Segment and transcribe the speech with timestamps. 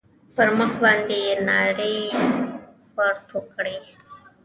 [0.35, 1.95] پر مخ باندې يې ناړې
[2.97, 3.77] ورتو کړې.